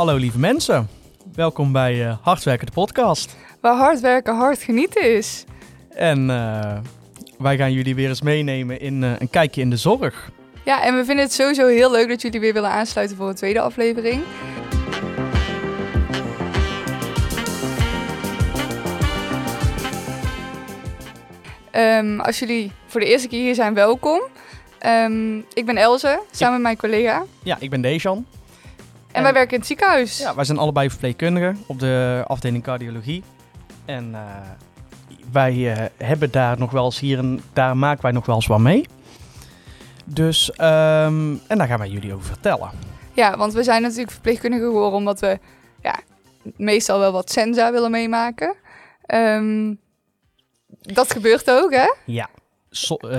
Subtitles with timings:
[0.00, 0.88] Hallo lieve mensen,
[1.34, 3.36] welkom bij uh, Hardwerken de podcast.
[3.60, 5.44] Waar hard werken hard genieten is.
[5.88, 6.78] En uh,
[7.38, 10.30] wij gaan jullie weer eens meenemen in uh, een kijkje in de zorg.
[10.64, 13.34] Ja, en we vinden het sowieso heel leuk dat jullie weer willen aansluiten voor een
[13.34, 14.22] tweede aflevering.
[21.72, 24.20] Um, als jullie voor de eerste keer hier zijn, welkom.
[24.86, 27.24] Um, ik ben Elze, samen met mijn collega.
[27.42, 28.26] Ja, ik ben Dejan.
[29.12, 30.18] En, wij werken in het ziekenhuis.
[30.18, 33.22] Ja, wij zijn allebei verpleegkundigen op de afdeling cardiologie.
[33.84, 34.20] En uh,
[35.32, 38.46] wij uh, hebben daar nog wel eens hier en daar maken wij nog wel eens
[38.46, 38.86] wat mee.
[40.04, 42.70] Dus, um, en daar gaan wij jullie over vertellen.
[43.12, 45.38] Ja, want we zijn natuurlijk verpleegkundigen geworden omdat we
[45.82, 45.98] ja,
[46.56, 48.54] meestal wel wat senza willen meemaken.
[49.14, 49.80] Um,
[50.80, 51.94] dat gebeurt ook, hè?
[52.04, 52.28] Ja.
[52.70, 53.10] So, uh,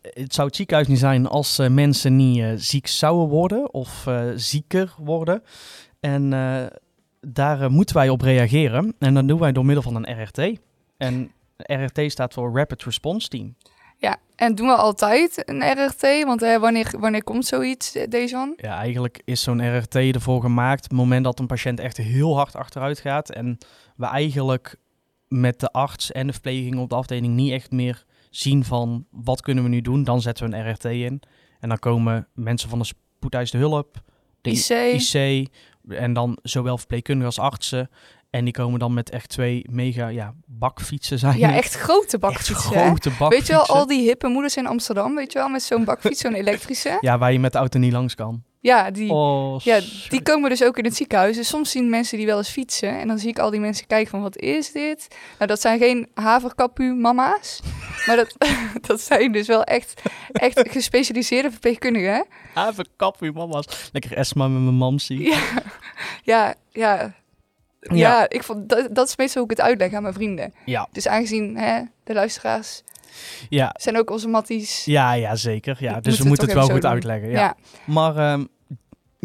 [0.00, 4.08] het zou het ziekenhuis niet zijn als uh, mensen niet uh, ziek zouden worden of
[4.34, 5.42] zieker worden.
[6.00, 6.30] En
[7.20, 8.94] daar moeten wij op reageren.
[8.98, 10.58] En dat doen wij door middel van een RRT.
[10.96, 13.54] En RRT staat voor Rapid Response Team.
[13.96, 16.24] Ja, en doen we altijd een RRT?
[16.24, 18.52] Want wanneer, wanneer komt zoiets, Dejan?
[18.56, 22.36] Ja, eigenlijk is zo'n RRT ervoor gemaakt op het moment dat een patiënt echt heel
[22.36, 23.30] hard achteruit gaat.
[23.30, 23.58] En
[23.96, 24.76] we eigenlijk
[25.28, 28.04] met de arts en de verpleging op de afdeling niet echt meer
[28.36, 30.04] zien van wat kunnen we nu doen.
[30.04, 31.22] Dan zetten we een RRT in.
[31.60, 34.02] En dan komen mensen van de spoedeisende hulp,
[34.40, 35.00] de IC.
[35.00, 35.48] IC
[35.88, 37.90] en dan zowel verpleegkundigen als artsen.
[38.30, 41.38] En die komen dan met echt twee mega ja, bakfietsen zijn.
[41.38, 42.54] Ja, echt grote bakfietsen.
[42.54, 43.28] Echt grote bakfietsen.
[43.28, 46.20] Weet je wel, al die hippe moeders in Amsterdam, weet je wel, met zo'n bakfiets,
[46.20, 46.98] zo'n elektrische.
[47.00, 48.42] Ja, waar je met de auto niet langs kan.
[48.64, 51.36] Ja, die, oh, ja, die komen dus ook in het ziekenhuis.
[51.36, 53.00] Dus soms zien mensen die wel eens fietsen.
[53.00, 55.08] En dan zie ik al die mensen kijken van, wat is dit?
[55.38, 57.60] Nou, dat zijn geen haverkapu-mama's.
[58.06, 58.36] maar dat,
[58.88, 62.26] dat zijn dus wel echt, echt gespecialiseerde verpleegkundigen.
[62.54, 63.90] Haverkapu-mama's.
[63.92, 65.20] Lekker Esma met mijn mam zie.
[65.20, 65.40] Ja,
[66.22, 67.14] ja, ja.
[67.80, 70.54] Ja, ja ik vond, dat, dat is meestal hoe ik het uitleg aan mijn vrienden.
[70.64, 70.88] Ja.
[70.92, 72.82] Dus aangezien hè, de luisteraars
[73.48, 73.74] ja.
[73.78, 74.84] zijn ook onze matties.
[74.84, 75.76] Ja, ja zeker.
[75.80, 76.00] Ja.
[76.00, 76.90] Dus we moeten het wel goed doen.
[76.90, 77.30] uitleggen.
[77.30, 77.38] Ja.
[77.38, 77.56] ja.
[77.84, 78.48] Maar um,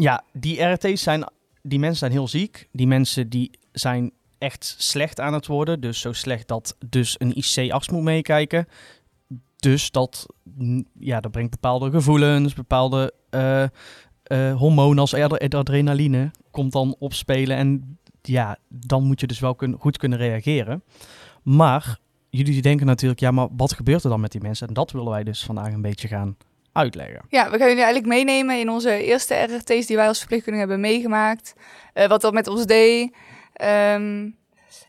[0.00, 1.24] ja, die RT's zijn,
[1.62, 2.68] die mensen zijn heel ziek.
[2.72, 5.80] Die mensen die zijn echt slecht aan het worden.
[5.80, 8.66] Dus zo slecht dat dus een IC-arts moet meekijken.
[9.56, 10.26] Dus dat,
[10.98, 13.64] ja, dat brengt bepaalde gevoelens, bepaalde uh,
[14.26, 17.56] uh, hormonen als adrenaline komt dan opspelen.
[17.56, 20.82] En ja, dan moet je dus wel goed kunnen reageren.
[21.42, 21.98] Maar
[22.30, 24.68] jullie denken natuurlijk, ja, maar wat gebeurt er dan met die mensen?
[24.68, 26.36] En dat willen wij dus vandaag een beetje gaan
[26.72, 27.22] uitleggen.
[27.28, 30.80] Ja, we gaan jullie eigenlijk meenemen in onze eerste RRT's die wij als verpleegkundige hebben
[30.80, 31.54] meegemaakt.
[31.94, 33.12] Uh, wat dat met ons deed.
[33.94, 34.38] Um,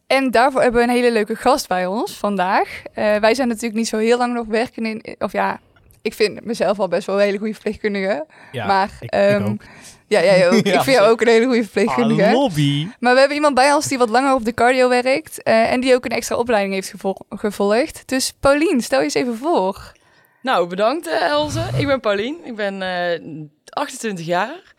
[0.08, 2.82] en daarvoor hebben we een hele leuke gast bij ons vandaag.
[2.96, 5.16] Uh, wij zijn natuurlijk niet zo heel lang nog werken in...
[5.20, 5.60] Of ja,
[6.02, 8.26] ik vind mezelf al best wel een hele goede verpleegkundige.
[8.52, 9.64] Ja, maar, ik, um, ik ook.
[10.08, 10.66] Ja, jij ook.
[10.66, 12.26] Ja, ik vind jou ook een hele goede verpleegkundige.
[12.26, 12.88] Ah, lobby.
[13.00, 15.40] Maar we hebben iemand bij ons die wat langer op de cardio werkt.
[15.44, 18.04] Uh, en die ook een extra opleiding heeft gevol gevolgd.
[18.06, 19.92] Dus Paulien, stel je eens even voor.
[20.42, 21.64] Nou, bedankt uh, Elze.
[21.78, 22.38] Ik ben Paulien.
[22.44, 24.74] Ik ben uh, 28 jaar.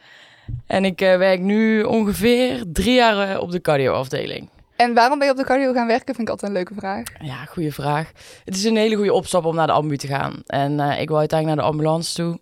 [0.66, 4.48] En ik uh, werk nu ongeveer drie jaar op de cardioafdeling.
[4.76, 6.14] En waarom ben je op de cardio gaan werken?
[6.14, 7.02] Vind ik altijd een leuke vraag.
[7.20, 8.12] Ja, goede vraag.
[8.44, 10.42] Het is een hele goede opstap om naar de ambu te gaan.
[10.46, 12.38] En ik wil uiteindelijk naar de ambulance toe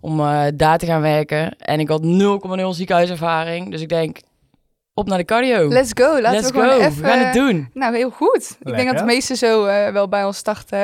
[0.00, 0.16] om
[0.54, 1.56] daar te gaan werken.
[1.58, 3.70] En ik had 0,0 ziekenhuiservaring.
[3.70, 4.18] Dus ik denk,
[4.94, 5.68] op naar de cardio.
[5.68, 6.20] Let's go.
[6.20, 6.78] Laten Let's we gewoon go.
[6.78, 7.02] even...
[7.02, 7.70] We gaan het doen.
[7.72, 8.56] Nou, heel goed.
[8.58, 8.70] Lekker.
[8.70, 10.78] Ik denk dat de meesten zo wel bij ons starten.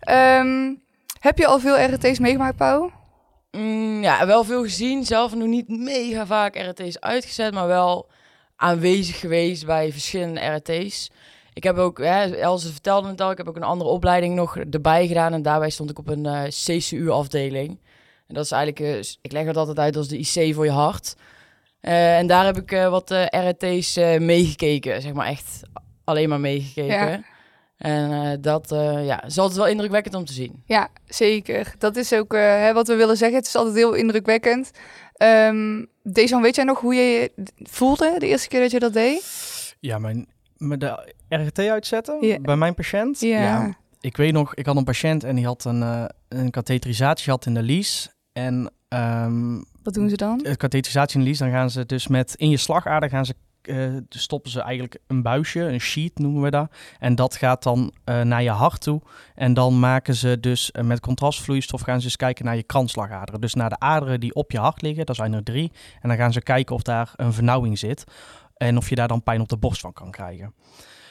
[0.00, 0.38] Hè?
[0.40, 0.83] Um,
[1.24, 2.90] heb je al veel RT's meegemaakt, Pauw?
[3.50, 5.04] Mm, ja, wel veel gezien.
[5.04, 8.10] Zelf nog niet mega vaak RT's uitgezet, maar wel
[8.56, 11.10] aanwezig geweest bij verschillende RT's.
[11.52, 14.56] Ik heb ook, hè, Elze vertelde het al, ik heb ook een andere opleiding nog
[14.56, 15.32] erbij gedaan.
[15.32, 17.80] En daarbij stond ik op een uh, CCU-afdeling.
[18.26, 20.70] En dat is eigenlijk, uh, ik leg het altijd uit als de IC voor je
[20.70, 21.16] hart.
[21.80, 25.62] Uh, en daar heb ik wat RT's meegekeken, zeg maar echt
[26.04, 27.10] alleen maar meegekeken.
[27.10, 27.33] Ja.
[27.84, 30.62] En uh, dat uh, ja, is altijd wel indrukwekkend om te zien.
[30.66, 31.74] Ja, zeker.
[31.78, 33.38] Dat is ook uh, hè, wat we willen zeggen.
[33.38, 34.70] Het is altijd heel indrukwekkend.
[35.22, 37.32] Um, Dejan, weet jij nog hoe je je
[37.62, 39.24] voelde de eerste keer dat je dat deed?
[39.80, 40.26] Ja, mijn,
[40.56, 42.38] met de RGT uitzetten Ja.
[42.40, 43.20] bij mijn patiënt.
[43.20, 43.76] Ja.
[44.00, 47.54] Ik weet nog, ik had een patiënt en die had een, een katheterisatie gehad in
[47.54, 48.08] de lies.
[48.32, 50.38] En um, wat doen ze dan?
[50.38, 53.34] De katheterisatie in de lies, dan gaan ze dus met in je slagader gaan ze
[53.68, 56.70] uh, stoppen ze eigenlijk een buisje, een sheet noemen we dat.
[56.98, 59.00] En dat gaat dan uh, naar je hart toe.
[59.34, 63.40] En dan maken ze dus uh, met contrastvloeistof gaan ze eens kijken naar je kransslagaderen.
[63.40, 65.72] Dus naar de aderen die op je hart liggen, dat zijn er drie.
[66.00, 68.04] En dan gaan ze kijken of daar een vernauwing zit.
[68.56, 70.54] En of je daar dan pijn op de borst van kan krijgen.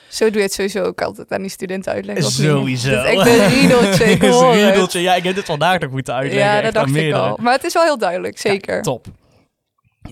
[0.08, 2.32] Zo doe je het sowieso ook altijd aan die studenten uitleggen.
[2.32, 2.90] Sowieso.
[2.90, 4.06] Dat is echt een riedeltje.
[4.06, 5.00] Ik een riedeltje.
[5.00, 6.56] Ja, ik heb dit vandaag nog moeten uitleggen.
[6.56, 7.38] Ja, dat dacht ik al.
[7.42, 8.76] Maar het is wel heel duidelijk, zeker.
[8.76, 9.08] Ja, top.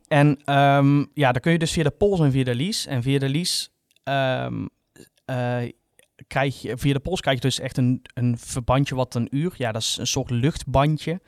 [0.08, 2.86] En um, ja, dan kun je dus via de pols en via de lies.
[2.86, 3.72] En via de lies
[4.04, 4.70] um,
[6.28, 9.54] krijg je, via de pols krijg je dus echt een, een verbandje wat een uur,
[9.58, 11.22] ja, dat is een soort luchtbandje.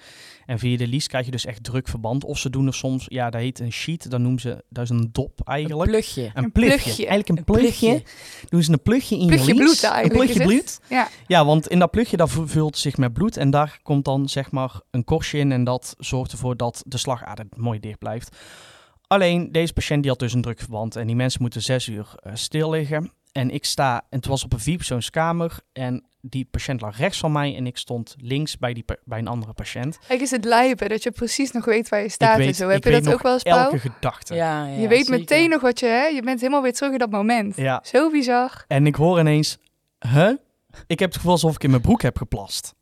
[0.45, 2.23] En via de lies krijg je dus echt drukverband.
[2.23, 4.89] Of ze doen er soms, ja, dat heet een sheet, dan noemen ze, dat is
[4.89, 5.89] een dop eigenlijk.
[5.89, 6.31] Een plugje.
[6.33, 7.05] Een, plugje.
[7.07, 8.03] Eigenlijk een plugje.
[8.49, 9.63] Doen ze een plugje in plugje je lies.
[9.63, 10.29] bloed eigenlijk.
[10.29, 10.79] Een plugje bloed.
[10.89, 11.07] Ja.
[11.27, 13.37] ja, want in dat plugje, dat vult zich met bloed.
[13.37, 15.51] En daar komt dan zeg maar een korstje in.
[15.51, 18.37] En dat zorgt ervoor dat de slagader mooi dicht blijft.
[19.07, 20.95] Alleen, deze patiënt die had dus een drukverband.
[20.95, 23.11] En die mensen moeten zes uur uh, stil liggen.
[23.33, 25.59] En ik sta, en het was op een vierpersoonskamer.
[25.71, 29.27] En die patiënt lag rechts van mij en ik stond links bij, die, bij een
[29.27, 29.99] andere patiënt.
[30.07, 32.69] Kijk, is het lijpen dat je precies nog weet waar je staat weet, en zo.
[32.69, 34.35] Heb je dat ook wel eens, elke gedachte.
[34.35, 36.05] Ja, ja, je weet meteen nog wat je, hè?
[36.05, 37.55] Je bent helemaal weer terug in dat moment.
[37.55, 37.81] Ja.
[37.83, 38.65] Zo bizar.
[38.67, 39.57] En ik hoor ineens,
[39.99, 40.31] huh?
[40.87, 42.73] Ik heb het gevoel alsof ik in mijn broek heb geplast.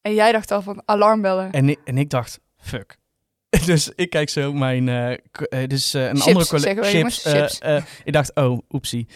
[0.00, 1.52] En jij dacht al van alarmbellen.
[1.52, 2.98] En ik, en ik dacht, fuck.
[3.66, 7.60] dus ik kijk zo mijn, uh, dus uh, een andere collega, chips, chips.
[8.04, 9.06] ik dacht, oh, oepsie.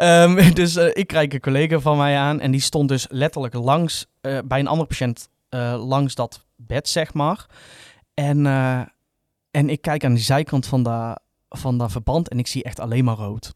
[0.00, 4.06] Um, dus ik kijk een collega van mij aan en die stond dus letterlijk langs,
[4.20, 5.28] bij een andere patiënt,
[5.78, 7.46] langs dat bed, zeg maar.
[8.14, 8.46] En,
[9.50, 12.80] en ik kijk aan de zijkant van dat, van dat verband en ik zie echt
[12.80, 13.54] alleen maar rood.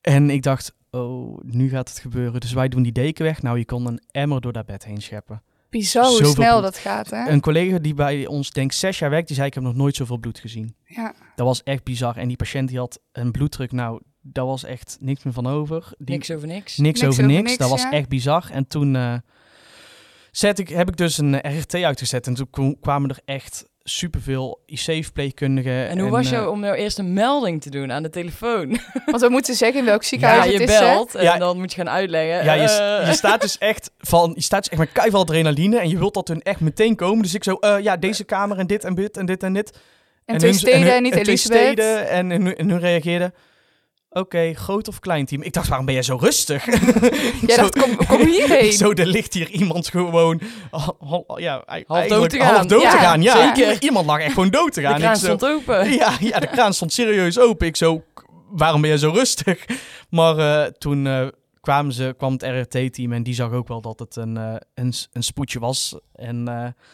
[0.00, 2.40] En ik dacht, oh, nu gaat het gebeuren.
[2.40, 3.42] Dus wij doen die deken weg.
[3.42, 5.42] Nou, je kon een emmer door dat bed heen scheppen.
[5.70, 7.28] Bizar hoe snel dat gaat, hè?
[7.28, 9.96] Een collega die bij ons, denk zes jaar werkt, die zei, ik heb nog nooit
[9.96, 10.74] zoveel bloed gezien.
[10.84, 11.14] Ja.
[11.34, 12.16] Dat was echt bizar.
[12.16, 15.92] En die patiënt die had een bloeddruk, nou, daar was echt niks meer van over.
[15.98, 16.76] Die, niks over niks.
[16.76, 17.56] Niks, over, niks.
[17.56, 18.50] Dat was echt bizar.
[18.50, 19.14] En toen uh,
[20.30, 22.26] zet ik, heb ik dus een RT uitgezet.
[22.26, 25.88] En toen kwamen er echt superveel IC-verpleegkundigen.
[25.88, 28.78] En hoe was je uh, om nou eerst een melding te doen aan de telefoon?
[29.06, 31.72] Want we moeten zeggen in welk ziekenhuis ja, je het is, belt en dan moet
[31.72, 32.44] je gaan uitleggen.
[32.44, 33.08] Ja, je, uh.
[33.08, 36.14] je, staat dus echt van, je staat dus echt met keihard adrenaline en je wilt
[36.14, 37.22] dat hun echt meteen komen.
[37.22, 39.70] Dus ik zo, uh, ja, deze kamer en dit en dit en dit en dit.
[39.70, 41.58] En, en twee hun, steden en, niet en Elisabeth.
[41.58, 43.34] Twee steden en, en, en hun reageerden.
[44.10, 45.42] Oké, groot of klein team?
[45.42, 46.64] Ik dacht, waarom ben jij zo rustig?
[47.46, 48.72] Jij dacht, kom, kom hierheen.
[48.82, 50.40] zo, er ligt hier iemand gewoon
[51.36, 52.54] ja, half dood te gaan.
[52.54, 53.54] Half dood ja, te gaan, ja.
[53.54, 53.82] Zeker.
[53.82, 54.94] Iemand lag echt gewoon dood te gaan.
[54.94, 55.90] De kraan stond open.
[55.98, 57.66] Ja, ja, de kraan stond serieus open.
[57.66, 58.02] Ik zo,
[58.50, 59.64] waarom ben jij zo rustig?
[60.10, 61.26] Maar uh, toen uh,
[61.68, 64.92] kwamen ze, kwam het RRT-team en die zag ook wel dat het een, uh, een,
[65.12, 65.98] een spoedje was.
[66.12, 66.44] En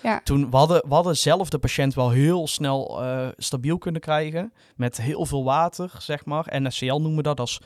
[0.03, 0.21] ja.
[0.25, 3.03] toen we hadden, we hadden zelf de patiënt wel heel snel
[3.37, 4.53] stabiel kunnen krijgen.
[4.76, 6.47] Met heel veel water, zeg maar.
[6.62, 7.41] NSCL noemen we dat.
[7.41, 7.61] als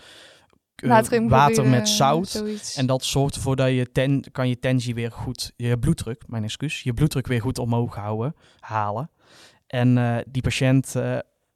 [1.29, 2.29] water met zout.
[2.29, 2.77] Zoiets.
[2.77, 6.45] En dat zorgt ervoor dat je ten, kan je tensie weer goed, je bloeddruk, mijn
[6.45, 9.11] excuus, je bloeddruk weer goed omhoog houden, halen.
[9.67, 10.95] En die patiënt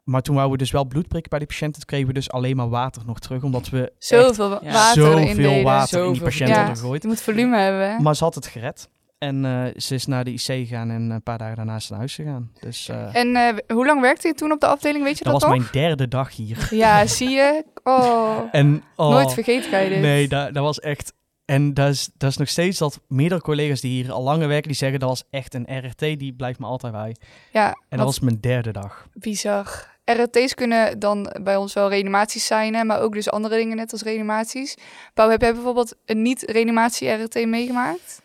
[0.04, 1.80] maar toen wouden we dus wel bloed prikken bij die patiënten.
[1.80, 3.42] Toen kregen we dus alleen maar water nog terug.
[3.42, 7.02] Omdat we zoveel water, zoveel water in die patiënt hadden gegooid.
[7.02, 8.02] Je moet volume hebben.
[8.02, 8.88] Maar ze had het gered.
[9.22, 11.98] En uh, ze is naar de IC gegaan en een paar dagen daarna is naar
[11.98, 12.52] huis gegaan.
[12.60, 15.32] Dus, uh, en uh, hoe lang werkte je toen op de afdeling, weet je dat
[15.32, 16.68] Dat was mijn derde dag hier.
[16.82, 17.64] Ja, zie je?
[17.82, 20.00] Oh, en, oh, nooit vergeten ga je dit.
[20.00, 21.12] Nee, dat, dat was echt...
[21.44, 24.68] En dat is, dat is nog steeds dat meerdere collega's die hier al langer werken,
[24.68, 27.16] die zeggen dat was echt een RRT, die blijft me altijd bij.
[27.52, 27.66] Ja.
[27.88, 29.06] En dat was mijn derde dag.
[29.14, 29.91] Bizar.
[30.04, 33.92] RT's kunnen dan bij ons wel reanimaties zijn, hè, maar ook dus andere dingen net
[33.92, 34.76] als reanimaties.
[35.14, 38.22] Pauw, heb jij bijvoorbeeld een niet-reanimatie-RT meegemaakt?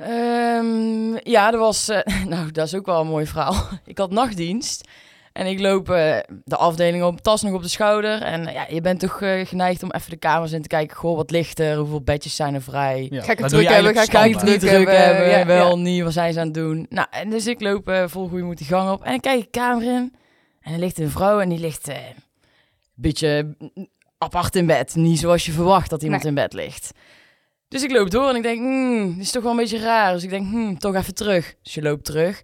[0.00, 1.88] Um, ja, dat was.
[1.88, 3.54] Uh, nou, dat is ook wel een mooi verhaal.
[3.84, 4.88] ik had nachtdienst.
[5.32, 8.22] En ik loop uh, de afdeling op, tas nog op de schouder.
[8.22, 10.96] En ja, je bent toch uh, geneigd om even de kamers in te kijken.
[10.96, 11.76] Goh, wat ligt er?
[11.76, 13.06] Hoeveel bedjes zijn er vrij?
[13.10, 13.22] Ja.
[13.22, 13.94] Ga ik het druk hebben?
[13.94, 15.04] Ga ik het druk, druk hebben?
[15.04, 15.28] hebben?
[15.28, 15.82] Ja, wel ja.
[15.82, 16.86] niet, wat zijn ze aan het doen?
[16.88, 19.02] Nou, en dus ik loop uh, vol goede moet die gang op.
[19.04, 20.14] En ik kijk de kamer in.
[20.68, 21.96] En er ligt een vrouw en die ligt een
[22.94, 23.56] beetje
[24.18, 24.94] apart in bed.
[24.94, 26.30] Niet zoals je verwacht dat iemand Nee.
[26.32, 26.90] in bed ligt.
[27.68, 30.12] Dus ik loop door en ik denk, hmm, dit is toch wel een beetje raar.
[30.12, 31.54] Dus ik denk, hmm, toch even terug.
[31.62, 32.42] Dus je loopt terug.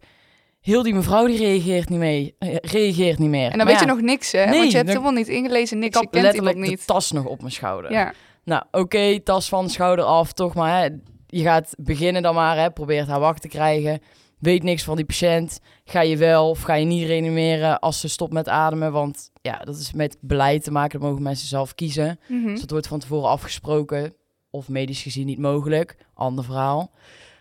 [0.61, 3.45] Heel die mevrouw die reageert niet mee, eh, reageert niet meer.
[3.45, 4.45] En dan Maar weet ja, je nog niks, hè?
[4.47, 5.95] Nee, Want je hebt helemaal niet ingelezen, Ik niks.
[5.95, 6.87] Je had kent letterlijk iemand de niet.
[6.87, 7.93] tas nog op mijn schouder.
[7.93, 8.12] Ja,
[8.45, 10.81] Nou, oké, tas van de schouder af, toch maar.
[10.81, 10.88] Hè,
[11.26, 14.00] je gaat beginnen dan maar, hè, probeert haar wacht te krijgen.
[14.44, 15.60] Weet niks van die patiënt.
[15.84, 18.92] Ga je wel of ga je niet reanimeren als ze stopt met ademen?
[18.92, 21.00] Want ja, dat is met beleid te maken.
[21.00, 22.18] Dat mogen mensen zelf kiezen.
[22.26, 22.46] Mhm.
[22.46, 24.14] Dus dat wordt van tevoren afgesproken.
[24.50, 25.96] Of medisch gezien niet mogelijk.
[26.14, 26.90] Ander verhaal.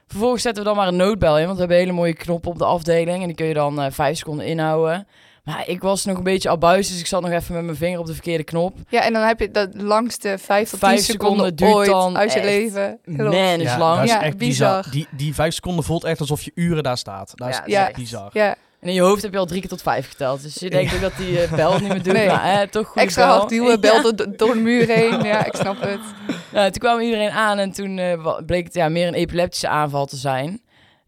[0.08, 1.44] Vervolgens zetten we dan maar een noodbel in.
[1.44, 3.22] Want we hebben hele mooie knoppen op de afdeling.
[3.22, 5.08] En die kun je dan eh, vijf seconden inhouden.
[5.44, 6.88] Maar ik was nog een beetje abuis.
[6.88, 8.76] Dus ik zat nog even met mijn vinger op de verkeerde knop.
[8.90, 11.90] ja, en dan heb je dat langste vijf tot tien Vijf seconden, seconden duurt ooit
[11.90, 13.00] dan uit je leven.
[13.04, 13.20] Klopt.
[13.36, 13.96] Man is lang.
[13.96, 14.76] dat is Ja, echt bizar.
[14.78, 14.92] bizar.
[14.94, 17.32] Die, die vijf seconden voelt echt alsof je uren daar staat.
[17.36, 17.88] Dat is Ja, ja.
[17.88, 18.30] echt bizar.
[18.34, 20.42] Ja, En in je hoofd heb je al drie keer tot vijf geteld.
[20.42, 22.14] Dus je denkt ook dat die eh, bel niet meer doet.
[22.14, 22.28] Nee.
[22.28, 23.38] Maar hè, toch goed extra bel.
[23.38, 25.22] hard duwen, bel door, door de muur heen.
[25.24, 26.00] Ja, ik snap het.
[26.54, 30.06] Nou, toen kwam iedereen aan en toen eh, bleek het ja, meer een epileptische aanval
[30.06, 30.62] te zijn.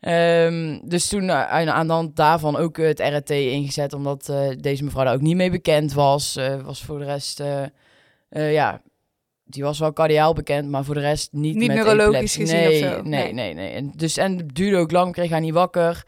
[0.05, 5.03] Ehm, dus toen uh, aan de hand daarvan ook het RT ingezet, omdat deze mevrouw
[5.03, 6.39] daar ook niet mee bekend was.
[6.63, 7.43] was voor de rest,
[8.29, 8.81] ja,
[9.43, 12.83] die was wel cardiaal bekend, maar voor de rest niet, niet met neurologisch gezien nee,
[12.83, 13.01] of zo.
[13.01, 13.73] Nee, nee, nee.
[13.73, 16.05] En, dus, en het duurde ook lang, kreeg hij niet wakker.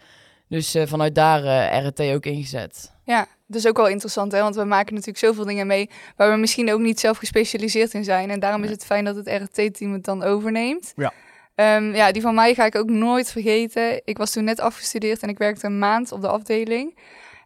[0.50, 2.92] Dus vanuit daar RT ook ingezet.
[3.04, 4.42] Ja, dat is ook wel interessant, hè?
[4.42, 8.04] want we maken natuurlijk zoveel dingen mee waar we misschien ook niet zelf gespecialiseerd in
[8.04, 8.30] zijn.
[8.30, 10.94] En daarom is het fijn dat het RT-team het dan overneemt.
[10.96, 11.14] Ja.
[11.60, 14.02] Um, ja, die van mij ga ik ook nooit vergeten.
[14.06, 16.98] Ik was toen net afgestudeerd en ik werkte een maand op de afdeling.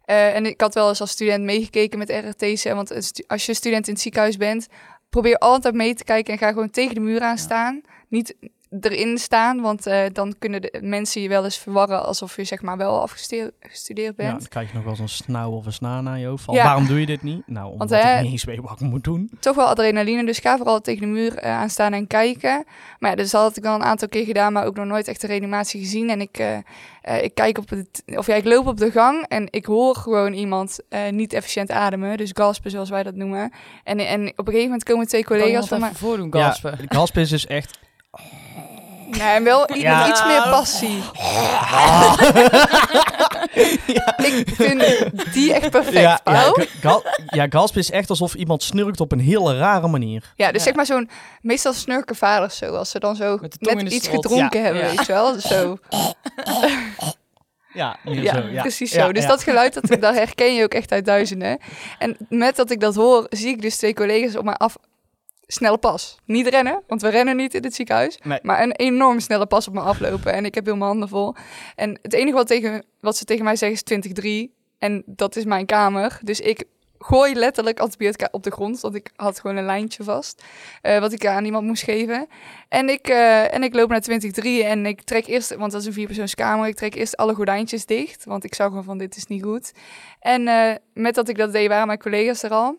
[0.06, 2.64] Uh, en ik had wel eens als student meegekeken met RT's.
[2.64, 2.92] Hè, want
[3.26, 4.68] als je student in het ziekenhuis bent,
[5.10, 7.80] probeer altijd mee te kijken en ga gewoon tegen de muur aan staan.
[8.08, 8.34] Niet
[8.80, 9.60] erin staan.
[9.60, 13.00] Want uh, dan kunnen de mensen je wel eens verwarren alsof je zeg maar wel
[13.00, 14.30] afgestudeerd bent.
[14.30, 16.44] Ja, dan krijg je nog wel zo'n snauw of een snaan aan je hoofd.
[16.44, 16.64] Van, ja.
[16.64, 17.42] Waarom doe je dit niet?
[17.46, 19.30] Nou, omdat want, uh, ik niet eens weet wat ik moet doen.
[19.40, 22.64] Toch wel adrenaline, dus ga vooral tegen de muur uh, aan staan en kijken.
[22.98, 25.08] Maar ja, dus dat had ik wel een aantal keer gedaan, maar ook nog nooit
[25.08, 26.10] echt de reanimatie gezien.
[26.10, 26.62] En ik,
[27.22, 30.32] ik kijk op het, of ja, ik loop op de gang en ik hoor gewoon
[30.32, 30.78] iemand
[31.10, 32.16] niet efficiënt ademen.
[32.16, 33.52] Dus gaspen zoals wij dat noemen.
[33.84, 35.92] En, en op een gegeven moment komen twee collega's van mij...
[35.92, 36.74] voordoen, gaspen.
[36.78, 37.78] Ja, gaspen is dus echt
[39.18, 40.08] Nee, en wel ja.
[40.08, 41.02] iets meer passie.
[43.86, 44.18] ja.
[44.32, 44.82] Ik vind
[45.32, 49.20] die echt perfect, ja, ja, gal, ja, gasp is echt alsof iemand snurkt op een
[49.20, 50.32] hele rare manier.
[50.36, 51.10] Ja, dus zeg maar zo'n...
[51.40, 55.40] Meestal snurken vaders zo, als ze dan zo net iets gedronken hebben, weet je wel.
[55.40, 55.76] Zo.
[57.74, 59.12] Ja, ja, zo, ja, precies zo.
[59.12, 61.58] dus dat geluid, dat, dat herken je ook echt uit duizenden.
[61.98, 64.76] En met dat ik dat hoor, zie ik dus twee collega's op mij af
[65.52, 66.18] snelle pas.
[66.24, 68.18] Niet rennen, want we rennen niet in het ziekenhuis.
[68.42, 70.32] Maar een enorm snelle pas op me aflopen.
[70.32, 71.34] En ik heb heel mijn handen vol.
[71.76, 74.46] En het enige wat, tegen, wat ze tegen mij zeggen is 23.
[74.78, 76.18] En dat is mijn kamer.
[76.22, 76.64] Dus ik
[76.98, 78.80] gooi letterlijk antibiotica op de grond.
[78.80, 80.44] Want ik had gewoon een lijntje vast.
[80.82, 82.26] Uh, wat ik aan iemand moest geven.
[82.68, 85.86] En ik, uh, en ik loop naar 23 en ik trek eerst, want dat is
[85.86, 86.66] een vierpersoonskamer.
[86.66, 88.24] Ik trek eerst alle gordijntjes dicht.
[88.24, 89.72] Want ik zag gewoon van dit is niet goed.
[90.20, 92.78] En uh, met dat ik dat deed, waren mijn collega's er al.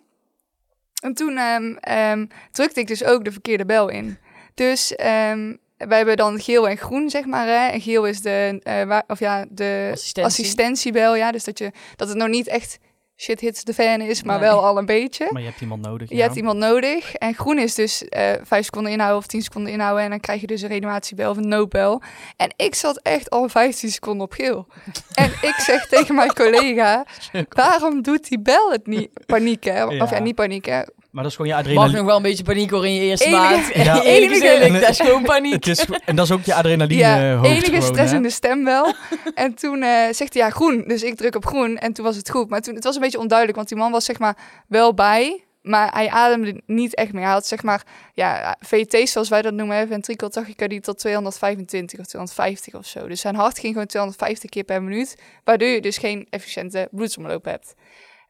[1.03, 4.17] En toen um, drukte ik dus ook de verkeerde bel in.
[4.53, 7.47] Dus um, wij hebben dan geel en groen, zeg maar.
[7.47, 7.67] Hè?
[7.67, 10.23] En geel is de, uh, of ja, de Assistentie.
[10.23, 11.15] assistentiebel.
[11.15, 12.77] Ja, dus dat, je, dat het nog niet echt
[13.23, 15.27] shit hits de fan is, maar wel al een beetje.
[15.31, 16.09] Maar je hebt iemand nodig.
[16.09, 17.15] Je hebt iemand nodig.
[17.15, 20.03] En groen is dus uh, vijf seconden inhouden of tien seconden inhouden.
[20.03, 22.01] En dan krijg je dus een reanimatiebel of een noodbel.
[22.37, 24.67] En ik zat echt al 15 seconden op geel.
[25.13, 27.05] en ik zeg tegen mijn collega,
[27.49, 29.09] waarom doet die bel het niet?
[29.25, 29.85] Paniek, hè?
[29.85, 30.81] Of ja, niet paniek, hè?
[31.13, 31.91] Maar dat is gewoon je adrenaline.
[31.91, 33.73] Mag nog wel een beetje paniek hoor in je eerste enige, maand.
[33.73, 34.01] Ja.
[34.17, 35.65] enige, dat is gewoon paniek.
[35.65, 38.93] Is, en dat is ook je adrenaline ja, enige stress in de stem wel.
[39.33, 42.15] en toen uh, zegt hij ja groen, dus ik druk op groen en toen was
[42.15, 42.49] het goed.
[42.49, 45.43] Maar toen, het was een beetje onduidelijk, want die man was zeg maar wel bij,
[45.61, 47.23] maar hij ademde niet echt meer.
[47.23, 52.73] Hij had zeg maar, ja, VT zoals wij dat noemen, ventrikeltachycardie tot 225 of 250
[52.73, 53.07] of zo.
[53.07, 57.45] Dus zijn hart ging gewoon 250 keer per minuut, waardoor je dus geen efficiënte bloedsomloop
[57.45, 57.73] hebt.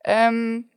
[0.09, 0.69] Um,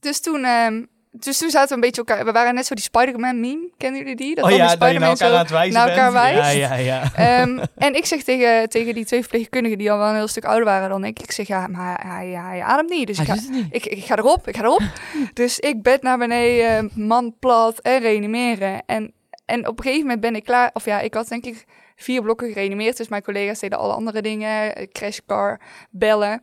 [0.00, 0.88] dus toen um,
[1.18, 2.24] dus toen zaten we een beetje elkaar.
[2.24, 3.70] We waren net zo die Spider-Man meme.
[3.76, 4.34] Kennen jullie die?
[4.34, 6.56] Dat oh ja, dat je naar elkaar aan het wijzen naar elkaar wijst.
[6.56, 7.42] Ja, ja, ja.
[7.42, 10.44] Um, en ik zeg tegen, tegen die twee verpleegkundigen die al wel een heel stuk
[10.44, 11.20] ouder waren dan ik.
[11.20, 13.06] Ik zeg, ja, maar hij, hij, ademt niet.
[13.06, 13.36] Dus ik ga,
[13.70, 14.82] Ik, ik ga erop, ik ga erop.
[15.32, 18.82] dus ik bed naar beneden, man plat en reanimeren.
[18.86, 19.12] En,
[19.44, 20.70] en op een gegeven moment ben ik klaar.
[20.72, 21.64] Of ja, ik had denk ik
[21.96, 22.96] vier blokken gereanimeerd.
[22.96, 24.88] Dus mijn collega's deden alle andere dingen.
[24.92, 26.42] Crashcar, bellen.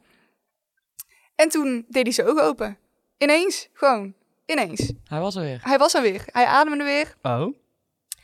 [1.35, 2.77] En toen deed hij zijn ogen open.
[3.17, 4.13] Ineens, gewoon.
[4.53, 4.91] Ineens.
[5.07, 5.59] Hij was er weer.
[5.63, 6.21] Hij was er weer.
[6.25, 7.15] Hij ademde weer.
[7.21, 7.55] Oh.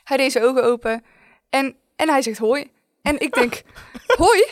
[0.03, 1.03] Hij deed zijn ogen open.
[1.49, 2.71] En, en hij zegt hoi.
[3.01, 3.61] En ik denk,
[4.23, 4.45] hoi.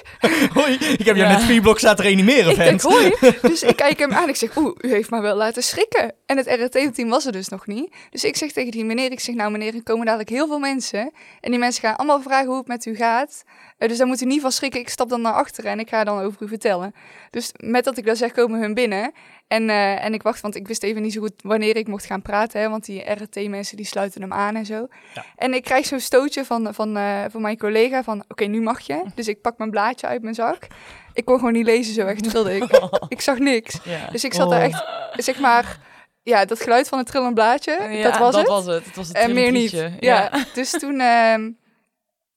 [0.54, 3.16] hoi, ik heb jou net vier blokken laten reanimeren, Ik denk, hoi.
[3.42, 4.30] Dus ik kijk hem aan.
[4.30, 6.14] Ik zeg, oeh, u heeft me wel laten schrikken.
[6.28, 7.96] En het RT-team was er dus nog niet.
[8.10, 10.60] Dus ik zeg tegen die meneer, ik zeg, nou meneer, er komen dadelijk heel veel
[10.60, 11.12] mensen.
[11.42, 13.44] En die mensen gaan allemaal vragen hoe het met u gaat.
[13.80, 14.80] Uh, dus dan moet u niet van schrikken.
[14.80, 16.94] Ik stap dan naar achteren en ik ga dan over u vertellen.
[17.30, 19.12] Dus met dat ik dat zeg, komen hun binnen.
[19.48, 22.06] En, uh, en ik wacht, want ik wist even niet zo goed wanneer ik mocht
[22.06, 22.62] gaan praten.
[22.62, 24.88] Hè, want die RT-mensen die sluiten hem aan en zo.
[25.14, 25.26] Ja.
[25.36, 28.24] En ik krijg zo'n stootje van, van, uh, van mijn collega van...
[28.28, 29.04] Oké, nu mag je.
[29.16, 30.68] Dus ik pak mijn blaadje uit mijn zak.
[31.14, 32.82] Ik kon gewoon niet lezen zo echt wilde ik.
[33.16, 33.80] ik zag niks.
[33.84, 34.10] Ja.
[34.12, 35.87] Dus ik zat daar echt, zeg maar...
[36.28, 38.48] Ja, dat geluid van het trillend blaadje, ja, dat was dat het.
[38.48, 38.86] was het.
[38.86, 39.72] Het was het En meer niet.
[39.72, 39.92] Ja.
[40.00, 40.46] ja.
[40.54, 40.94] dus toen...
[40.94, 41.36] Uh,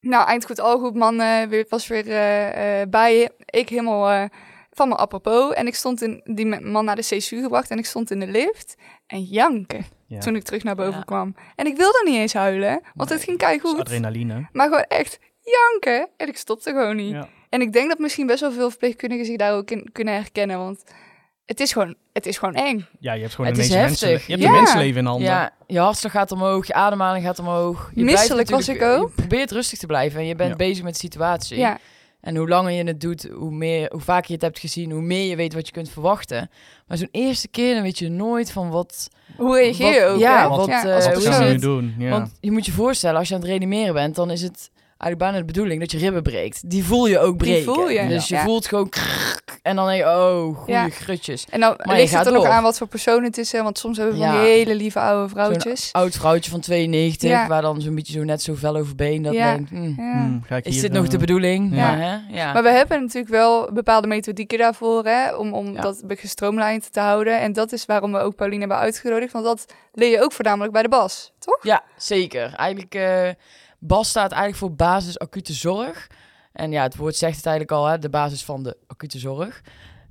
[0.01, 2.05] nou, eind goed, al goed, man uh, was weer
[2.89, 3.31] bij.
[3.45, 4.29] Ik helemaal
[4.71, 5.55] van me apropos.
[5.55, 8.27] En ik stond in, die man naar de CSU gebracht en ik stond in de
[8.27, 9.85] lift en janken.
[10.19, 11.35] Toen ik terug naar boven kwam.
[11.57, 13.81] En ik wilde niet eens huilen, want het ging kei goed.
[13.81, 14.49] Adrenaline.
[14.53, 16.09] Maar gewoon echt janken.
[16.17, 17.17] En ik stopte gewoon niet.
[17.49, 20.59] En ik denk dat misschien best wel veel verpleegkundigen zich daar ook in kunnen herkennen.
[20.59, 20.85] Want
[21.51, 22.87] het is gewoon, het is gewoon eng.
[23.01, 25.29] Ja, je hebt gewoon het een mensen, je hebt een mensenleven in handen.
[25.29, 27.91] Ja, je hartslag gaat omhoog, je ademhaling gaat omhoog.
[27.95, 29.09] Je Misselijk was ik ook.
[29.09, 31.59] Je probeert rustig te blijven en je bent bezig met de situatie.
[31.59, 31.79] Ja.
[32.21, 35.03] En hoe langer je het doet, hoe, meer, hoe vaker je het hebt gezien, hoe
[35.03, 36.51] meer je weet wat je kunt verwachten.
[36.87, 39.09] Maar zo'n eerste keer, dan weet je nooit van wat...
[39.37, 40.85] Hoe reageer je ook, Ja, wat, wat, ja.
[40.85, 41.61] uh, Wat gaan is we nu het?
[41.61, 41.95] doen?
[41.99, 42.11] Ja.
[42.11, 45.19] Want je moet je voorstellen, als je aan het reanimeren bent, dan is het eigenlijk
[45.19, 46.71] bijna de bedoeling dat je ribben breekt.
[46.71, 47.75] Die voel je ook Die breken.
[47.75, 48.43] voel je, Dus je ja.
[48.43, 48.89] voelt gewoon...
[48.89, 50.89] krrrk, en dan denk je, oh, goede Ja.
[50.89, 51.45] grutjes.
[51.51, 52.53] En dan Maar ligt het er nog door.
[52.53, 53.53] aan wat voor persoon het is.
[53.53, 53.63] Hè?
[53.63, 55.89] Want soms hebben we van die hele lieve oude vrouwtjes.
[55.93, 57.47] Oud vrouwtje van 92, Ja.
[57.47, 59.23] waar dan zo'n beetje zo net zo vel over been.
[59.23, 59.55] Dat Ja.
[59.55, 59.93] denkt, hm, Ja.
[59.97, 61.75] Hmm, ga ik is dit nog eh, de bedoeling?
[61.77, 61.91] ja.
[61.93, 61.97] Ja.
[61.99, 62.37] hè?
[62.41, 62.53] ja.
[62.53, 65.81] Maar we hebben natuurlijk wel bepaalde methodieken daarvoor, hè, om, om Ja.
[65.81, 67.41] dat gestroomlijnd te houden.
[67.41, 70.73] En dat is waarom we ook Pauline hebben uitgenodigd, want dat leer je ook voornamelijk
[70.73, 71.59] bij de bas, toch?
[71.63, 72.55] Ja, zeker.
[72.57, 73.29] Eigenlijk, eh
[73.81, 76.07] BAS staat eigenlijk voor basis acute zorg.
[76.53, 79.63] En ja, het woord zegt het eigenlijk al, hè, de basis van de acute zorg.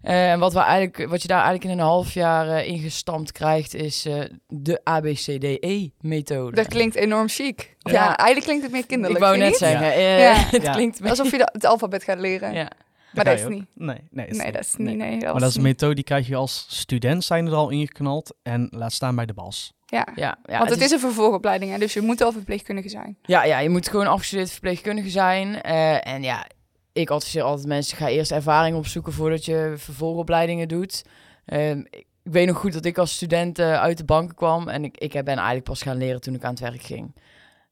[0.01, 3.31] Eh, En wat, we eigenlijk, wat je daar eigenlijk in een half jaar eh, ingestampt
[3.31, 6.55] krijgt, is eh, de ABCDE-methode.
[6.55, 7.75] Dat klinkt enorm chic.
[7.79, 8.15] Ja, Ja.
[8.17, 9.19] eigenlijk klinkt het meer kinderlijk.
[9.19, 9.57] Ik wou net niet?
[9.57, 10.33] zeggen, eh, Ja.
[10.57, 10.71] het Ja.
[10.71, 11.01] klinkt...
[11.09, 12.53] Alsof je het alfabet gaat leren.
[12.53, 12.69] Ja.
[13.13, 13.49] Maar dat is ook.
[13.49, 13.65] niet.
[13.73, 14.55] Nee, nee, is Nee, niet.
[14.55, 14.97] dat is niet.
[14.97, 17.69] Nee, dat Maar dat is een methode die krijg je als student zijn er al
[17.69, 19.73] ingeknald en laat staan bij de bas.
[19.89, 20.07] Ja.
[20.15, 23.17] Ja, ja, Want het is een vervolgopleiding, hè, dus je moet al verpleegkundige zijn.
[23.21, 25.61] Ja, ja, je moet gewoon afgestudeerd verpleegkundige zijn.
[25.61, 26.45] Eh, en ja,
[26.93, 31.05] ik adviseer altijd mensen, ga eerst ervaring opzoeken voordat je vervolgopleidingen doet.
[31.45, 34.67] Ehm, ik ik weet nog goed dat ik als student eh, uit de banken kwam
[34.67, 37.15] en ik, ik ben eigenlijk pas gaan leren toen ik aan het werk ging.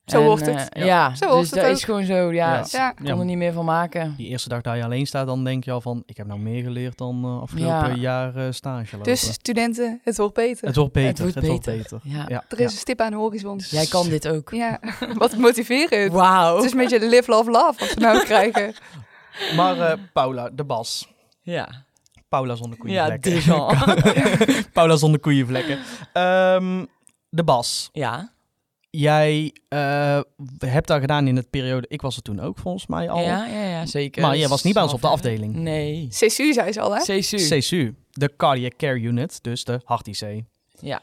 [0.08, 0.70] Zo En, hoort het.
[0.70, 0.88] eh, Ja.
[0.88, 1.76] ja, Zo hoort dus het dat ook.
[1.76, 2.60] is gewoon zo, ja, Ja.
[2.62, 2.94] ik Ja.
[3.12, 4.14] kon er niet meer van maken.
[4.18, 6.40] Die eerste dag dat je alleen staat, dan denk je al van, ik heb nou
[6.40, 7.96] meer geleerd dan eh, afgelopen Ja.
[7.96, 9.12] jaar eh, stage lopen.
[9.12, 10.68] Dus studenten, het wordt beter.
[10.68, 11.26] het wordt beter.
[11.26, 11.78] Het wordt beter.
[11.78, 12.00] beter.
[12.04, 12.26] Ja.
[12.28, 13.60] Ja, er is een stip aan de horizon.
[13.70, 14.50] Jij kan dit ook.
[14.52, 14.80] Ja,
[15.14, 16.12] wat motiverend.
[16.14, 16.56] Wauw.
[16.56, 18.74] Het is een beetje live, love, love wat we nou krijgen.
[19.50, 19.56] ja.
[19.56, 21.08] Maar eh, Paula, de bas.
[21.42, 21.86] Ja,
[22.30, 23.32] Paula zonder ja koeienvlekken.
[23.42, 24.70] déjà.
[24.74, 25.80] Paula zonder koeienvlekken.
[26.14, 26.86] Ehm,
[27.30, 27.90] de bas.
[27.92, 28.36] Ja.
[29.00, 30.20] Jij eh,
[30.66, 33.22] hebt daar gedaan in het periode, ik was er toen ook volgens mij al.
[33.22, 34.22] Ja, ja, ja, zeker.
[34.22, 35.54] Maar jij was niet bij ons op de afdeling.
[35.56, 36.08] Nee.
[36.10, 37.02] CSU zei ze al, hè?
[37.02, 37.38] CSU.
[37.58, 40.44] CSU, de Cardiac Care Unit, dus de hart-IC.
[40.80, 41.02] Ja.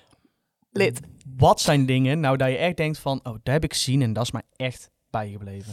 [0.72, 1.00] Lid.
[1.36, 4.12] Wat zijn dingen nou dat je echt denkt van, oh, dat heb ik gezien en
[4.12, 5.72] dat is mij echt bijgebleven.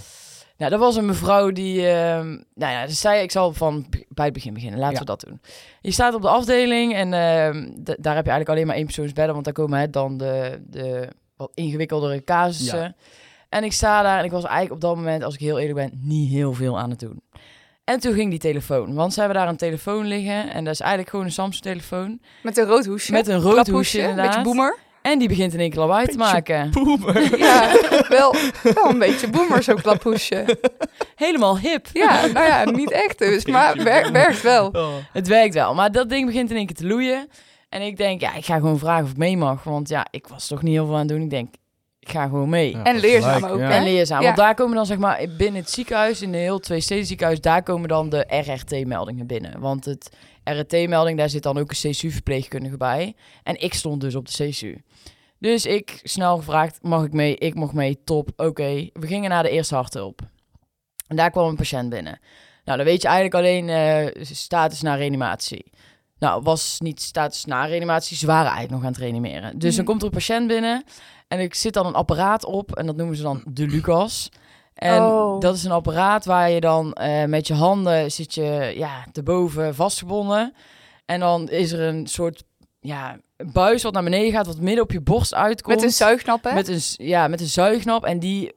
[0.58, 1.88] Nou, dat was een mevrouw die...
[1.88, 4.80] ehm, nou ja, dus zij, ik zal van bij het begin beginnen.
[4.80, 5.00] Laten Ja.
[5.00, 5.42] we dat doen.
[5.82, 9.34] Je staat op de afdeling en ehm, daar heb je eigenlijk alleen maar één persoonsbedden,
[9.34, 11.08] want daar komen hè, dan de, de
[11.42, 12.96] wat ingewikkeldere casussen.
[13.50, 15.90] En ik sta daar en ik was eigenlijk op dat moment, als ik heel eerlijk
[15.90, 17.22] ben, niet heel veel aan het doen.
[17.84, 20.80] En toen ging die telefoon, want ze hebben daar een telefoon liggen en dat is
[20.80, 22.22] eigenlijk gewoon een Samsung-telefoon.
[22.44, 23.12] Met een rood hoesje.
[23.12, 24.78] Met een rood hoesje Een beetje boomer.
[25.02, 26.70] En die begint in één keer lawaai te maken.
[26.70, 27.38] Poemen.
[27.38, 27.72] Ja,
[28.10, 30.58] wel, wel een beetje boomer zo'n klaphoesje.
[31.16, 31.88] Helemaal hip.
[31.94, 34.68] Ja, nou ja, niet echt dus, maar wer- werkt wel.
[34.68, 34.94] Oh.
[35.12, 37.28] Het werkt wel, maar dat ding begint in één keer te loeien.
[37.72, 39.64] En ik denk, ja, ik ga gewoon vragen of ik mee mag.
[39.64, 41.22] Want ja, ik was toch niet heel veel aan het doen.
[41.22, 41.54] Ik denk,
[42.00, 42.72] ik ga gewoon mee.
[42.72, 43.70] Ja, En leerzaam gelijk, ook, ja.
[43.70, 44.20] En leerzaam.
[44.20, 44.26] Ja.
[44.26, 47.42] Want daar komen dan, zeg maar, binnen het ziekenhuis, in de heel twee steden ziekenhuis,
[47.42, 49.60] daar komen dan de RRT-meldingen binnen.
[49.60, 53.16] Want het RRT-melding, daar zit dan ook een CSU-verpleegkundige bij.
[53.44, 54.84] En ik stond dus op de CSU.
[55.40, 57.36] Dus ik snel gevraagd, mag ik mee?
[57.36, 58.90] Ik mocht mee, top, oké.
[58.94, 60.22] We gingen naar de eerste harthulp.
[61.08, 62.20] En daar kwam een patiënt binnen.
[62.66, 65.72] Nou, dan weet je eigenlijk alleen eh, status na reanimatie.
[66.22, 69.60] Nou, was niet status na reanimatie, ze waren eigenlijk nog aan het reanimeren.
[69.60, 69.92] Dus dan Mhm.
[69.92, 70.84] komt er een patiënt binnen
[71.28, 74.30] en ik zit dan een apparaat op en dat noemen ze dan de Lucas.
[74.74, 75.40] En Oh.
[75.40, 79.24] dat is een apparaat waar je dan eh, met je handen zit je ja, te
[79.24, 80.54] boven vastgebonden.
[81.06, 82.44] En dan is er een soort
[82.80, 83.18] ja,
[83.54, 85.76] buis wat naar beneden gaat, wat midden op je borst uitkomt.
[85.76, 86.54] Met een zuignap, hè?
[86.54, 88.06] Met een, ja, met een zuignap.
[88.06, 88.52] En die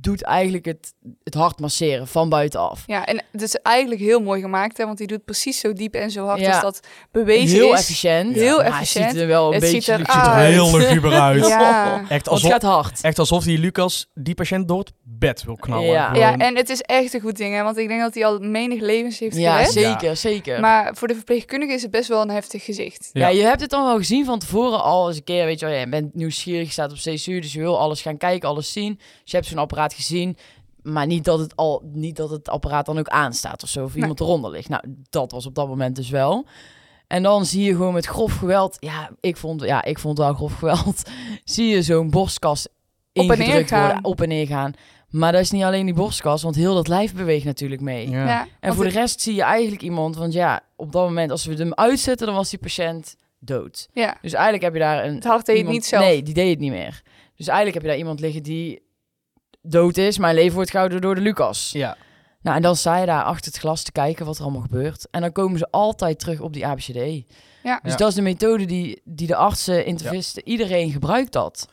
[0.00, 0.92] doet eigenlijk het,
[1.24, 2.82] het hart masseren van buitenaf.
[2.86, 4.84] Ja, en het is eigenlijk heel mooi gemaakt, hè?
[4.86, 6.52] Want die doet precies zo diep en zo hard Ja.
[6.52, 6.80] als dat
[7.12, 7.78] bewezen Heel is.
[7.80, 8.34] efficiënt.
[8.34, 9.04] Heel maar efficiënt.
[9.04, 10.26] Het ziet er wel een Het ziet beetje er luxe uit.
[10.28, 10.52] uit.
[10.52, 11.46] Heel luguber uit.
[11.46, 11.98] Ja.
[12.00, 13.00] Echt, het alsof, gaat hard.
[13.00, 15.86] echt alsof die Lucas die patiënt door het bed wil knallen.
[15.86, 16.14] Ja.
[16.14, 17.62] Ja, en het is echt een goed ding, hè?
[17.62, 19.72] Want ik denk dat hij al menig levens heeft Ja, gered.
[19.72, 20.60] zeker, zeker.
[20.60, 23.10] Maar voor de verpleegkundige is het best wel een heftig gezicht.
[23.12, 23.28] Ja.
[23.28, 23.38] Ja.
[23.38, 25.44] je hebt het dan wel gezien van tevoren al eens een keer.
[25.44, 28.16] Weet je wel, je bent nieuwsgierig, je staat op CSU, dus je wil alles gaan
[28.16, 28.94] kijken, alles zien.
[28.96, 30.36] Dus je hebt zo'n apparaat gezien,
[30.82, 33.92] maar niet dat het, al, niet dat het apparaat dan ook aanstaat of zo, of
[33.92, 34.00] Nee.
[34.00, 34.68] iemand eronder ligt.
[34.68, 36.46] Nou, dat was op dat moment dus wel.
[37.06, 40.34] En dan zie je gewoon met grof geweld, ja, ik vond, ja, ik vond wel
[40.34, 41.02] grof geweld,
[41.44, 42.74] zie je zo'n borstkas Op
[43.12, 43.84] en neer ingedrukt gaan.
[43.84, 44.72] worden, op en neer gaan.
[45.10, 48.10] Maar dat is niet alleen die borstkas, want heel dat lijf beweegt natuurlijk mee.
[48.10, 48.26] Ja.
[48.26, 48.46] Ja.
[48.60, 51.44] En voor de het- rest zie je eigenlijk iemand, want ja, op dat moment als
[51.44, 53.88] we hem uitzetten, dan was die patiënt dood.
[53.92, 55.14] Ja, Dus eigenlijk heb je daar een...
[55.14, 56.02] het hart deed het iemand- niet zelf.
[56.04, 57.02] Nee, die deed het niet meer.
[57.36, 58.82] Dus eigenlijk heb je daar iemand liggen die
[59.70, 61.70] dood is, maar leven wordt gehouden door de Lucas.
[61.72, 61.96] Ja.
[62.42, 65.08] Nou, en dan sta je daar achter het glas te kijken wat er allemaal gebeurt.
[65.10, 66.94] En dan komen ze altijd terug op die ABCD.
[67.62, 67.78] Ja.
[67.82, 67.96] Dus Ja.
[67.96, 71.68] dat is de methode die, die de artsen, internisten, iedereen gebruikt dat.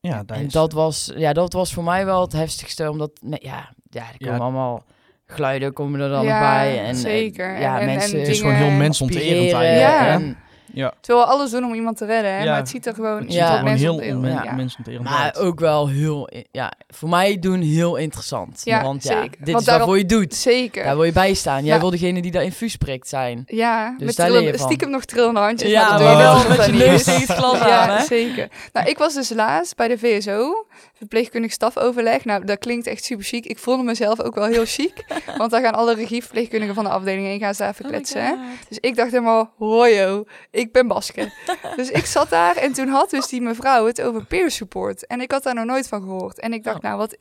[0.00, 0.52] Ja, dat en is...
[0.52, 4.18] dat was, ja, dat was voor mij wel het heftigste, omdat, nee, ja, ja, er
[4.18, 4.42] komen Ja.
[4.42, 4.84] allemaal
[5.26, 6.84] geluiden komen er dan nog bij.
[6.84, 7.60] En, zeker.
[7.60, 9.78] ja, en, mensen, het is gewoon heel mensonterend eigenlijk.
[9.78, 10.08] Ja.
[10.08, 10.36] En,
[10.76, 10.92] Ja.
[11.00, 12.38] Terwijl we alles doen om iemand te redden, hè?
[12.38, 12.44] Ja.
[12.50, 13.30] maar het ziet er gewoon, Het Ja.
[13.32, 15.18] ziet er ja, gewoon heel mensonterend- onmen- ja.
[15.18, 18.60] maar ook wel heel, ja, voor mij doen heel interessant.
[18.64, 19.38] Ja, Want ja, zeker.
[19.38, 20.34] dit Want is waarvoor je het doet.
[20.34, 20.84] Zeker.
[20.84, 21.64] Daar wil je bij staan.
[21.64, 21.80] Jij Ja.
[21.80, 23.42] wil degene die dat infuus prikt zijn.
[23.46, 24.66] Ja, Dus met daar trillen- je van.
[24.66, 25.70] stiekem nog trillende handjes.
[25.70, 27.88] Ja, maar dat doe je wel met dat je niet neus tegen het glas ja,
[27.88, 28.04] aan, hè?
[28.04, 28.48] zeker.
[28.72, 32.24] Nou, ik was dus laatst bij de VSO, verpleegkundig stafoverleg.
[32.24, 33.46] Nou, dat klinkt echt super chic.
[33.46, 35.04] Ik voelde mezelf ook wel heel chic,
[35.38, 38.22] want daar gaan alle regieverpleegkundigen van de afdeling heen, gaan ze daar kletsen.
[38.22, 38.34] hè.
[38.68, 41.32] Dus ik dacht helemaal, hojo, ik ben Baske.
[41.76, 45.06] dus ik zat daar en toen had dus die mevrouw het over peer support.
[45.06, 46.40] En ik had daar nog nooit van gehoord.
[46.40, 46.82] En ik dacht, Oh.
[46.82, 47.16] nou, wat,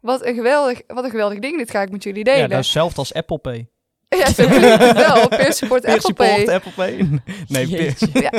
[0.00, 2.40] wat, een geweldig, wat een geweldig ding, dit ga ik met jullie delen.
[2.40, 3.68] Ja, dat is hetzelfde als Apple Pay.
[4.18, 5.28] Ja, zo klinkt het wel.
[5.28, 6.38] Peer support Peer Apple Pay.
[6.38, 7.08] support, Apple Pay.
[7.48, 7.94] Nee, peer.
[8.12, 8.30] Ja.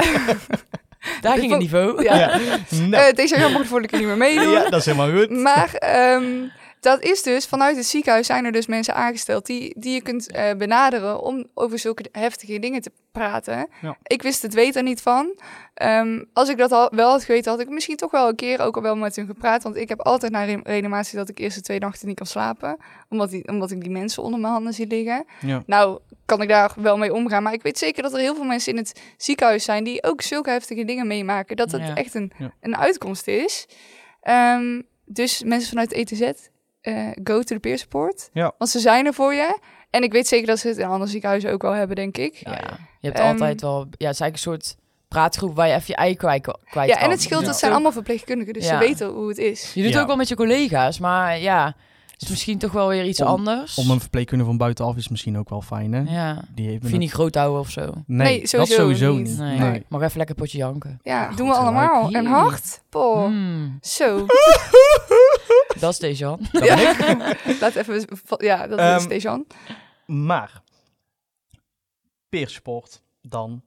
[1.21, 2.03] Daar ging het niveau.
[2.03, 2.15] Ja.
[2.17, 2.57] Ja.
[2.89, 4.49] Nou, Eh, deze jaar mocht voor ik niet meer meedoen.
[4.49, 5.29] ja, dat is helemaal goed.
[5.29, 6.47] Maar ehm,
[6.79, 10.31] dat is dus, vanuit het ziekenhuis zijn er dus mensen aangesteld die, die je kunt
[10.31, 13.67] eh, benaderen om over zulke heftige dingen te praten.
[13.81, 13.97] Ja.
[14.03, 15.39] Ik wist het weten niet van.
[15.73, 18.59] Ehm, als ik dat al, wel had geweten, had ik misschien toch wel een keer
[18.61, 19.63] ook al wel met hun gepraat.
[19.63, 22.25] Want ik heb altijd na re- reanimatie dat ik eerst de twee nachten niet kan
[22.27, 22.77] slapen.
[23.09, 25.25] Omdat, die, omdat ik die mensen onder mijn handen zie liggen.
[25.39, 25.63] Ja.
[25.65, 25.99] Nou,
[26.31, 27.43] kan ik daar wel mee omgaan.
[27.43, 30.21] Maar ik weet zeker dat er heel veel mensen in het ziekenhuis zijn die ook
[30.21, 31.55] zulke heftige dingen meemaken.
[31.55, 31.95] Dat het Ja.
[31.95, 32.51] echt een, Ja.
[32.61, 33.65] een uitkomst is.
[34.21, 36.21] Ehm, dus mensen vanuit ETZ,
[36.81, 38.29] eh, go to the peer support.
[38.33, 38.51] Ja.
[38.57, 39.59] Want ze zijn er voor je.
[39.89, 42.35] En ik weet zeker dat ze het in andere ziekenhuizen ook wel hebben, denk ik.
[42.35, 42.51] Ja,
[42.99, 43.77] je hebt Ehm, altijd wel...
[43.79, 44.75] Ja, het is eigenlijk een soort
[45.07, 47.03] praatgroep waar je even je ei kwijt, kwijt Ja, kan.
[47.03, 47.47] en het scheelt, Ja.
[47.47, 48.69] het zijn allemaal verpleegkundigen, dus Ja.
[48.79, 49.73] ze weten hoe het is.
[49.73, 50.01] Je doet Ja.
[50.01, 51.75] ook wel met je collega's, maar ja, het
[52.21, 53.77] is misschien toch wel weer iets Om- anders.
[53.77, 55.99] Om een verpleegkundige van buitenaf is misschien ook wel fijn, hè?
[56.13, 57.81] Ja, Die heeft me vind je niet groot houden of zo.
[57.81, 59.27] Nee, Nee, dat sowieso sowieso niet.
[59.27, 59.37] niet.
[59.37, 59.85] Nee, Nee.
[59.89, 60.99] mag even lekker potje janken.
[61.03, 62.05] Ja, goed, doen we allemaal.
[62.05, 62.15] leuk.
[62.15, 62.31] En Jee.
[62.31, 62.81] hard.
[62.89, 63.27] Poh.
[63.27, 64.25] Mm, Zo.
[65.79, 66.39] dat is Dejan.
[66.51, 66.77] Dat Ja.
[66.89, 67.57] ik.
[67.61, 68.07] Laat even...
[68.37, 69.45] Ja, dat Ehm, is Dejan.
[70.05, 70.61] Maar,
[72.29, 73.61] peersport dan.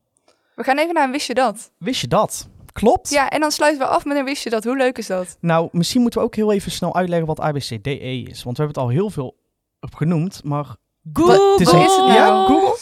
[0.54, 1.70] We gaan even naar een wist je dat.
[1.78, 2.48] Wist je dat?
[2.80, 3.10] Klopt.
[3.10, 4.64] Ja, en dan sluiten we af met een wist je dat.
[4.64, 5.36] Hoe leuk is dat?
[5.40, 8.42] Nou, misschien moeten we ook heel even snel uitleggen wat ABCDE is.
[8.42, 9.36] Want we hebben het al heel veel
[9.80, 10.76] op genoemd, maar...
[11.12, 11.50] Google!
[11.52, 12.12] Het is Wat een- is het nou?
[12.12, 12.76] Ja, Google?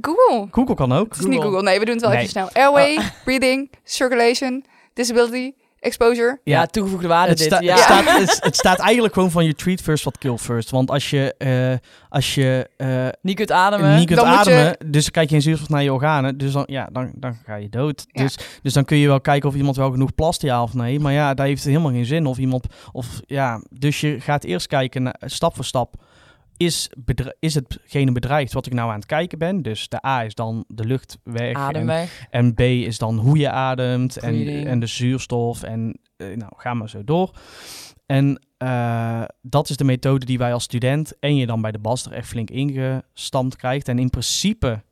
[0.00, 0.48] Google.
[0.50, 1.08] Google kan ook.
[1.12, 1.62] Het is niet Google.
[1.62, 2.18] Nee, we doen het wel Nee.
[2.20, 2.48] even snel.
[2.52, 5.52] Airway, breathing, circulation, disability,
[5.86, 6.40] exposure.
[6.44, 6.66] Ja, Ja.
[6.66, 7.46] toegevoegde waarde Het, dit.
[7.46, 7.74] sta- ja.
[7.74, 10.70] het, staat, het, het staat eigenlijk gewoon van je treat first wat kill first.
[10.70, 13.96] Want als je, eh, als je eh, Niet kunt ademen.
[13.96, 16.38] niet kunt Dan moet je- ademen, dus dan kijk je in zuurstof naar je organen,
[16.38, 18.04] dus dan, ja, dan, dan ga je dood.
[18.08, 18.22] Ja.
[18.22, 21.00] Dus, dus dan kun je wel kijken of iemand wel genoeg plast ja of nee.
[21.00, 22.26] Maar ja, daar heeft het helemaal geen zin.
[22.26, 25.94] Of iemand, of ja, dus je gaat eerst kijken, naar, stap voor stap.
[26.56, 26.90] Is,
[27.38, 29.62] is hetgene bedreigd wat ik nou aan het kijken ben?
[29.62, 31.48] Dus de A is dan de luchtweg.
[31.52, 32.26] En, Ademweg.
[32.30, 35.62] en B is dan hoe je ademt en, en de zuurstof.
[35.62, 37.30] En eh, nou, ga maar zo door.
[38.06, 41.78] En eh, dat is de methode die wij als student en je dan bij de
[41.78, 43.88] BAS er echt flink ingestampt krijgt.
[43.88, 44.82] En in principe,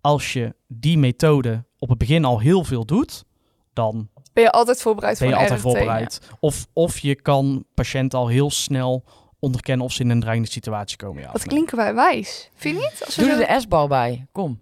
[0.00, 3.24] als je die methode op het begin al heel veel doet,
[3.72, 6.20] dan Ben je altijd voorbereid ben je voor altijd voorbereid.
[6.40, 9.04] Of, of je kan patiënten al heel snel
[9.42, 11.22] onderkennen of ze in een dreigende situatie komen.
[11.22, 12.50] Ja, Wat klinken wij wijs.
[12.56, 13.02] Vind je niet?
[13.04, 14.26] Als we Doe er zo- de S-bal bij.
[14.32, 14.60] Kom.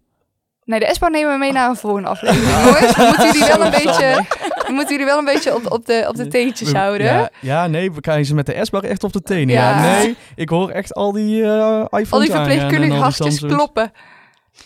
[0.65, 2.51] Nee, de S-bar nemen we mee naar een volgende aflevering.
[2.65, 4.25] Jongens, we moeten jullie wel een beetje,
[4.67, 7.07] we moeten jullie wel een beetje op, op, de, op de teentjes houden.
[7.07, 9.55] Ja, ja, nee, we krijgen ze met de S-bar echt op de tenen.
[9.55, 9.71] Ja.
[9.71, 9.99] Ja.
[9.99, 13.93] nee, ik hoor echt al die eh iPhones Al die verpleegkundige al die hartjes kloppen.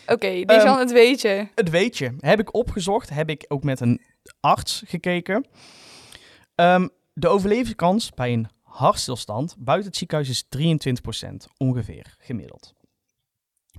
[0.06, 1.46] Oké, deze Ehm, het weet je.
[1.54, 2.16] Het weet je.
[2.20, 3.10] Heb ik opgezocht.
[3.10, 4.00] Heb ik ook met een
[4.40, 5.46] arts gekeken.
[6.54, 12.74] Ehm, de overlevingskans bij een hartstilstand buiten het ziekenhuis is 23% ongeveer gemiddeld.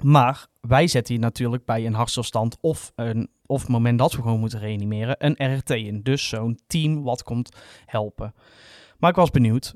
[0.02, 4.22] Maar wij zetten hier natuurlijk bij een hartstilstand of een of het moment dat we
[4.22, 6.02] gewoon moeten reanimeren een RRT in.
[6.02, 7.56] Dus zo'n team wat komt
[7.86, 8.34] helpen.
[8.98, 9.76] Maar ik was benieuwd,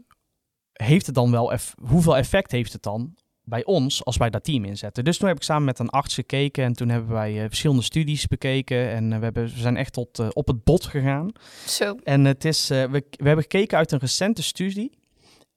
[0.74, 4.44] heeft het dan wel eff- hoeveel effect heeft het dan bij ons als wij dat
[4.44, 5.04] team inzetten.
[5.04, 7.84] Dus toen heb ik samen met een arts gekeken en toen hebben wij eh, verschillende
[7.84, 11.32] studies bekeken en eh, we, hebben, we zijn echt tot eh, op het bot gegaan.
[11.68, 11.96] Zo.
[12.04, 14.99] En het is, we, we hebben gekeken uit een recente studie.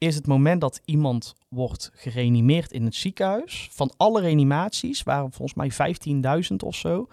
[0.02, 5.54] Is het moment dat iemand wordt gereanimeerd in het ziekenhuis, van alle reanimaties, waren volgens
[5.54, 5.70] mij
[6.50, 7.06] 15.000 of zo,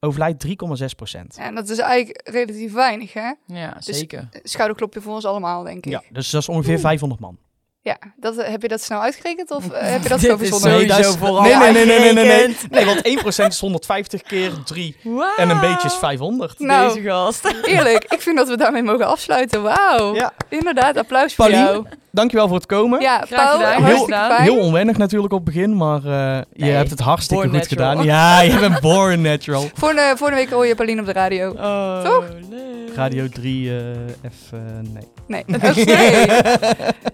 [0.00, 1.36] overlijdt 3,6 procent.
[1.38, 3.32] Ja, dat is eigenlijk relatief weinig, hè?
[3.46, 4.28] Ja, Dus- zeker.
[4.42, 5.92] Schouderklopje voor ons allemaal, denk ik.
[5.92, 7.38] Ja, dus dat is ongeveer 500 man.
[7.80, 10.70] Ja, dat, heb je dat snel uitgerekend of eh, heb je dat zo verzonnen?
[10.70, 12.56] sowieso dat is- vooral nee, nee, nee, nee, nee, nee, nee.
[12.70, 13.02] Nee, want
[13.44, 14.96] 1% is 150 keer 3
[15.36, 16.58] en een beetje is 500.
[16.58, 17.44] Nou, Deze gast.
[17.62, 19.62] eerlijk, ik vind dat we daarmee mogen afsluiten.
[19.62, 20.14] Wauw.
[20.14, 20.32] Ja.
[20.48, 21.86] Inderdaad, applaus voor jou.
[22.12, 23.00] Dankjewel voor het komen.
[23.00, 24.32] Ja, Graag Paul, gedaan.
[24.32, 27.90] Heel, heel onwennig natuurlijk op het begin, maar uh, je hebt het hartstikke goed natural.
[27.90, 28.04] gedaan.
[28.04, 29.68] Ja, je bent born natural.
[29.74, 31.50] Volgende, volgende week hoor je Pauline op de radio.
[31.50, 32.24] Oh, Toch?
[32.50, 32.72] Nee.
[32.94, 33.78] Radio 3 uh,
[34.22, 34.60] F, uh,
[34.92, 35.08] nee.
[35.26, 35.44] Nee.
[35.70, 36.24] Oké.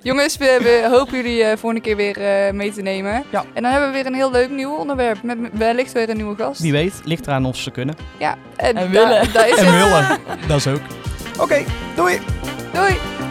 [0.02, 3.24] Jongens, we, we, hopen jullie uh, volgende keer weer uh, mee te nemen.
[3.30, 3.44] Ja.
[3.54, 5.22] En dan hebben we weer een heel leuk nieuw onderwerp.
[5.22, 6.60] Met wellicht weer een nieuwe gast.
[6.60, 7.96] Wie weet, ligt eraan of ze kunnen.
[8.18, 8.36] Ja.
[8.56, 9.24] En, en willen.
[9.24, 10.80] Da, da is en willen, dat is ook.
[11.32, 11.64] Oké, okay,
[11.96, 12.20] doei!
[12.72, 13.27] Doei!